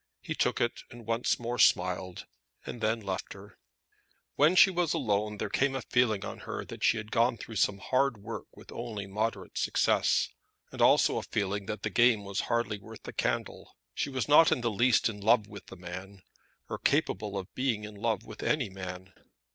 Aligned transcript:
He 0.23 0.33
took 0.33 0.59
it, 0.59 0.81
and 0.89 1.05
once 1.05 1.37
more 1.39 1.59
smiled, 1.59 2.25
and 2.65 2.81
then 2.81 3.01
left 3.01 3.33
her. 3.33 3.59
When 4.33 4.55
she 4.55 4.71
was 4.71 4.95
alone 4.95 5.37
there 5.37 5.47
came 5.47 5.75
a 5.75 5.83
feeling 5.83 6.25
on 6.25 6.39
her 6.39 6.65
that 6.65 6.83
she 6.83 6.97
had 6.97 7.11
gone 7.11 7.37
through 7.37 7.57
some 7.57 7.77
hard 7.77 8.17
work 8.23 8.47
with 8.57 8.71
only 8.71 9.05
moderate 9.05 9.59
success; 9.59 10.29
and 10.71 10.81
also 10.81 11.17
a 11.19 11.21
feeling 11.21 11.67
that 11.67 11.83
the 11.83 11.91
game 11.91 12.23
was 12.23 12.39
hardly 12.49 12.79
worth 12.79 13.03
the 13.03 13.13
candle. 13.13 13.77
She 13.93 14.09
was 14.09 14.27
not 14.27 14.51
in 14.51 14.61
the 14.61 14.71
least 14.71 15.07
in 15.07 15.21
love 15.21 15.45
with 15.45 15.67
the 15.67 15.77
man, 15.77 16.23
or 16.67 16.79
capable 16.79 17.37
of 17.37 17.53
being 17.53 17.83
in 17.83 17.93
love 17.93 18.23
with 18.25 18.41
any 18.41 18.71
man. 18.71 19.13